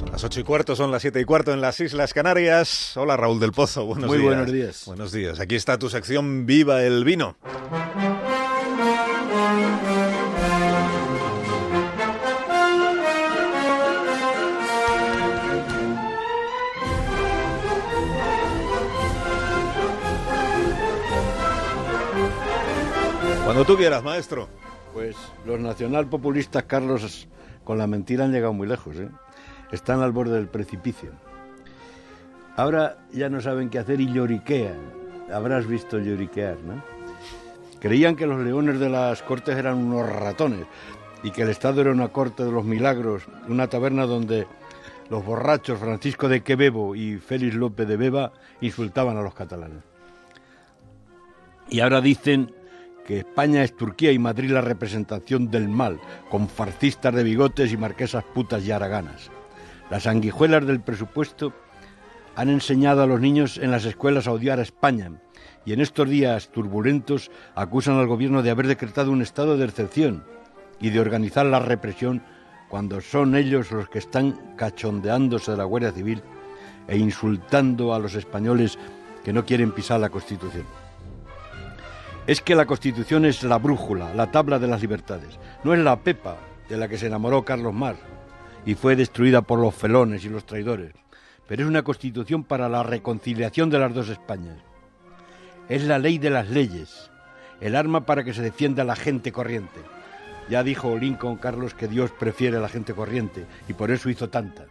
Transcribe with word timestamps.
Son 0.00 0.10
las 0.12 0.24
ocho 0.24 0.40
y 0.40 0.44
cuarto, 0.44 0.74
son 0.74 0.90
las 0.90 1.02
siete 1.02 1.20
y 1.20 1.24
cuarto 1.24 1.52
en 1.52 1.60
las 1.60 1.78
Islas 1.78 2.14
Canarias. 2.14 2.96
Hola 2.96 3.18
Raúl 3.18 3.38
del 3.38 3.52
Pozo, 3.52 3.84
buenos 3.84 4.08
Muy 4.08 4.16
días. 4.18 4.28
buenos 4.28 4.50
días. 4.52 4.82
Buenos 4.86 5.12
días. 5.12 5.40
Aquí 5.40 5.56
está 5.56 5.78
tu 5.78 5.90
sección 5.90 6.46
Viva 6.46 6.82
el 6.82 7.04
Vino. 7.04 7.36
Cuando 23.44 23.64
tú 23.64 23.76
quieras, 23.76 24.02
maestro. 24.02 24.48
Pues 24.92 25.16
los 25.44 25.58
nacionalpopulistas, 25.60 26.64
Carlos, 26.64 27.28
con 27.64 27.78
la 27.78 27.86
mentira 27.86 28.24
han 28.24 28.32
llegado 28.32 28.52
muy 28.52 28.66
lejos. 28.66 28.96
¿eh? 28.96 29.08
Están 29.72 30.00
al 30.00 30.12
borde 30.12 30.34
del 30.34 30.48
precipicio. 30.48 31.10
Ahora 32.56 32.98
ya 33.12 33.28
no 33.28 33.40
saben 33.40 33.70
qué 33.70 33.78
hacer 33.78 34.00
y 34.00 34.12
lloriquean. 34.12 34.76
Habrás 35.32 35.66
visto 35.66 35.98
lloriquear, 35.98 36.58
¿no? 36.58 36.82
Creían 37.80 38.16
que 38.16 38.26
los 38.26 38.40
leones 38.40 38.78
de 38.78 38.90
las 38.90 39.22
cortes 39.22 39.56
eran 39.56 39.78
unos 39.78 40.06
ratones 40.08 40.66
y 41.22 41.30
que 41.30 41.42
el 41.42 41.48
Estado 41.48 41.80
era 41.80 41.92
una 41.92 42.08
corte 42.08 42.44
de 42.44 42.52
los 42.52 42.64
milagros, 42.64 43.22
una 43.48 43.68
taberna 43.68 44.06
donde 44.06 44.46
los 45.08 45.24
borrachos 45.24 45.78
Francisco 45.78 46.28
de 46.28 46.42
Quevedo 46.42 46.94
y 46.94 47.16
Félix 47.16 47.54
López 47.54 47.88
de 47.88 47.96
Beba 47.96 48.32
insultaban 48.60 49.16
a 49.16 49.22
los 49.22 49.34
catalanes. 49.34 49.82
Y 51.68 51.80
ahora 51.80 52.00
dicen 52.00 52.52
que 53.06 53.18
España 53.18 53.64
es 53.64 53.76
Turquía 53.76 54.12
y 54.12 54.18
Madrid 54.18 54.50
la 54.50 54.60
representación 54.60 55.50
del 55.50 55.68
mal, 55.68 56.00
con 56.30 56.48
farcistas 56.48 57.14
de 57.14 57.22
bigotes 57.22 57.72
y 57.72 57.76
marquesas 57.76 58.24
putas 58.24 58.64
y 58.64 58.70
haraganas. 58.72 59.30
Las 59.90 60.04
sanguijuelas 60.04 60.64
del 60.66 60.80
presupuesto 60.80 61.52
han 62.36 62.48
enseñado 62.48 63.02
a 63.02 63.06
los 63.06 63.20
niños 63.20 63.58
en 63.58 63.72
las 63.72 63.84
escuelas 63.84 64.28
a 64.28 64.32
odiar 64.32 64.60
a 64.60 64.62
España 64.62 65.10
y 65.64 65.72
en 65.72 65.80
estos 65.80 66.08
días 66.08 66.48
turbulentos 66.50 67.30
acusan 67.56 67.98
al 67.98 68.06
gobierno 68.06 68.42
de 68.42 68.50
haber 68.50 68.68
decretado 68.68 69.10
un 69.10 69.20
estado 69.20 69.56
de 69.56 69.64
excepción 69.64 70.24
y 70.80 70.90
de 70.90 71.00
organizar 71.00 71.44
la 71.44 71.58
represión 71.58 72.22
cuando 72.68 73.00
son 73.00 73.34
ellos 73.34 73.72
los 73.72 73.88
que 73.88 73.98
están 73.98 74.54
cachondeándose 74.56 75.50
de 75.50 75.56
la 75.56 75.64
Guardia 75.64 75.90
Civil 75.90 76.22
e 76.86 76.96
insultando 76.96 77.92
a 77.92 77.98
los 77.98 78.14
españoles 78.14 78.78
que 79.24 79.32
no 79.32 79.44
quieren 79.44 79.72
pisar 79.72 79.98
la 79.98 80.08
Constitución. 80.08 80.66
Es 82.28 82.40
que 82.40 82.54
la 82.54 82.64
Constitución 82.64 83.24
es 83.24 83.42
la 83.42 83.58
brújula, 83.58 84.14
la 84.14 84.30
tabla 84.30 84.60
de 84.60 84.68
las 84.68 84.80
libertades. 84.80 85.38
No 85.64 85.74
es 85.74 85.80
la 85.80 85.98
pepa 85.98 86.36
de 86.68 86.76
la 86.76 86.86
que 86.86 86.96
se 86.96 87.08
enamoró 87.08 87.44
Carlos 87.44 87.74
Mar 87.74 87.96
y 88.64 88.74
fue 88.74 88.96
destruida 88.96 89.42
por 89.42 89.58
los 89.58 89.74
felones 89.74 90.24
y 90.24 90.28
los 90.28 90.44
traidores. 90.44 90.92
Pero 91.46 91.62
es 91.62 91.68
una 91.68 91.82
Constitución 91.82 92.44
para 92.44 92.68
la 92.68 92.82
reconciliación 92.82 93.70
de 93.70 93.78
las 93.78 93.92
dos 93.94 94.08
Españas. 94.08 94.58
Es 95.68 95.84
la 95.84 95.98
ley 95.98 96.18
de 96.18 96.30
las 96.30 96.48
leyes, 96.48 97.10
el 97.60 97.76
arma 97.76 98.06
para 98.06 98.24
que 98.24 98.34
se 98.34 98.42
defienda 98.42 98.84
la 98.84 98.96
gente 98.96 99.32
corriente. 99.32 99.80
Ya 100.48 100.62
dijo 100.62 100.96
Lincoln 100.96 101.36
Carlos 101.36 101.74
que 101.74 101.88
Dios 101.88 102.10
prefiere 102.10 102.56
a 102.56 102.60
la 102.60 102.68
gente 102.68 102.94
corriente 102.94 103.46
y 103.68 103.72
por 103.72 103.90
eso 103.90 104.10
hizo 104.10 104.28
tanta. 104.30 104.66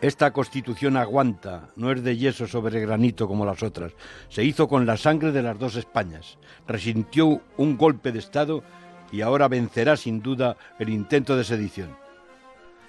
Esta 0.00 0.32
constitución 0.32 0.96
aguanta, 0.96 1.70
no 1.76 1.90
es 1.90 2.02
de 2.02 2.16
yeso 2.16 2.46
sobre 2.46 2.80
granito 2.80 3.26
como 3.26 3.46
las 3.46 3.62
otras. 3.62 3.92
Se 4.28 4.44
hizo 4.44 4.68
con 4.68 4.84
la 4.84 4.96
sangre 4.96 5.32
de 5.32 5.42
las 5.42 5.58
dos 5.58 5.76
Españas. 5.76 6.36
Resintió 6.66 7.40
un 7.56 7.76
golpe 7.78 8.12
de 8.12 8.18
Estado 8.18 8.62
y 9.14 9.22
ahora 9.22 9.46
vencerá 9.46 9.96
sin 9.96 10.22
duda 10.22 10.56
el 10.80 10.88
intento 10.88 11.36
de 11.36 11.44
sedición. 11.44 11.96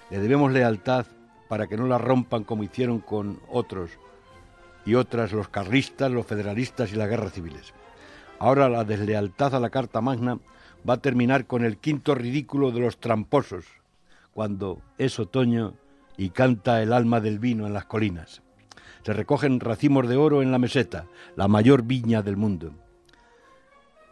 Le 0.10 0.18
debemos 0.18 0.52
lealtad 0.52 1.06
para 1.48 1.68
que 1.68 1.78
no 1.78 1.86
la 1.86 2.00
rompan 2.00 2.44
como 2.44 2.64
hicieron 2.64 3.00
con 3.00 3.40
otros 3.48 3.92
y 4.88 4.96
otras 4.96 5.34
los 5.34 5.50
carlistas, 5.50 6.10
los 6.10 6.26
federalistas 6.26 6.92
y 6.92 6.96
las 6.96 7.10
guerras 7.10 7.34
civiles. 7.34 7.76
Ahora 8.40 8.70
la 8.70 8.84
deslealtad 8.84 9.54
a 9.54 9.60
la 9.60 9.70
Carta 9.70 10.02
Magna 10.02 10.40
va 10.88 10.96
a 10.96 11.02
terminar 11.02 11.46
con 11.46 11.64
el 11.64 11.78
quinto 11.78 12.16
ridículo 12.16 12.72
de 12.72 12.80
los 12.80 12.98
tramposos, 12.98 13.66
cuando 14.34 14.82
es 14.98 15.20
otoño 15.20 15.76
y 16.18 16.32
canta 16.32 16.82
el 16.82 16.92
alma 16.92 17.20
del 17.20 17.38
vino 17.38 17.68
en 17.68 17.74
las 17.74 17.86
colinas. 17.86 18.42
Se 19.04 19.14
recogen 19.14 19.60
racimos 19.60 20.08
de 20.08 20.16
oro 20.16 20.42
en 20.42 20.52
la 20.52 20.58
meseta, 20.58 21.06
la 21.36 21.48
mayor 21.48 21.84
viña 21.84 22.24
del 22.24 22.36
mundo. 22.36 22.74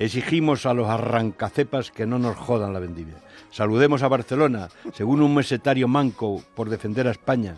Exigimos 0.03 0.65
a 0.65 0.73
los 0.73 0.89
arrancacepas 0.89 1.89
que 1.89 2.05
no 2.05 2.19
nos 2.19 2.35
jodan 2.35 2.73
la 2.73 2.81
vendimia. 2.81 3.15
Saludemos 3.51 4.03
a 4.03 4.09
Barcelona, 4.09 4.67
según 4.93 5.21
un 5.21 5.33
mesetario 5.33 5.87
manco 5.87 6.43
por 6.55 6.69
defender 6.69 7.07
a 7.07 7.11
España, 7.11 7.55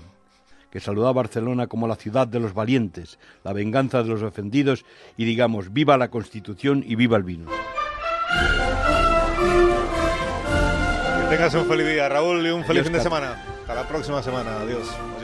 que 0.69 0.79
saludó 0.79 1.07
a 1.07 1.13
Barcelona 1.13 1.65
como 1.65 1.87
la 1.87 1.95
ciudad 1.95 2.27
de 2.27 2.39
los 2.39 2.53
valientes, 2.53 3.17
la 3.43 3.51
venganza 3.51 4.03
de 4.03 4.09
los 4.09 4.21
ofendidos, 4.21 4.85
y 5.17 5.25
digamos, 5.25 5.73
viva 5.73 5.97
la 5.97 6.09
Constitución 6.09 6.83
y 6.85 6.93
viva 6.93 7.17
el 7.17 7.23
vino. 7.23 7.49
Que 11.21 11.27
tengas 11.35 11.55
un 11.55 11.65
feliz 11.65 11.87
día, 11.87 12.07
Raúl, 12.09 12.45
y 12.45 12.51
un 12.51 12.63
feliz 12.63 12.83
fin 12.83 12.93
de 12.93 13.01
semana. 13.01 13.43
Hasta 13.61 13.73
la 13.73 13.87
próxima 13.87 14.21
semana. 14.21 14.59
Adiós. 14.59 14.87